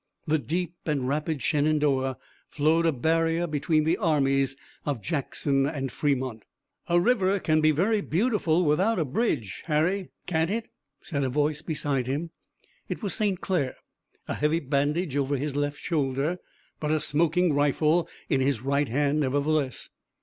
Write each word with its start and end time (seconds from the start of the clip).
The 0.25 0.39
deep 0.39 0.73
and 0.87 1.07
rapid 1.07 1.43
Shenandoah 1.43 2.17
flowed 2.49 2.87
a 2.87 2.91
barrier 2.91 3.45
between 3.45 3.83
the 3.83 3.97
armies 3.97 4.55
of 4.83 4.99
Jackson 5.03 5.67
and 5.67 5.91
Fremont. 5.91 6.41
"A 6.89 6.99
river 6.99 7.37
can 7.37 7.61
be 7.61 7.69
very 7.69 8.01
beautiful 8.01 8.65
without 8.65 8.97
a 8.97 9.05
bridge, 9.05 9.61
Harry, 9.67 10.09
can't 10.25 10.49
it?" 10.49 10.69
said 11.03 11.23
a 11.23 11.29
voice 11.29 11.61
beside 11.61 12.07
him. 12.07 12.31
It 12.89 13.03
was 13.03 13.13
St. 13.13 13.41
Clair, 13.41 13.75
a 14.27 14.33
heavy 14.33 14.59
bandage 14.59 15.15
over 15.15 15.37
his 15.37 15.55
left 15.55 15.77
shoulder, 15.77 16.39
but 16.79 16.89
a 16.89 16.99
smoking 16.99 17.53
rifle 17.53 18.09
in 18.27 18.41
his 18.41 18.63
right 18.63 18.89
hand, 18.89 19.19
nevertheless. 19.19 19.89